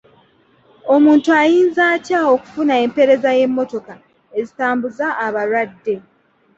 [0.95, 3.93] Omuntu ayinza atya okufuna empeereza y'emmotoka
[4.39, 5.95] ezitambuza abalwadde?